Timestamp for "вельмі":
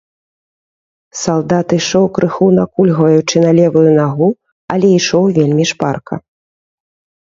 5.41-5.63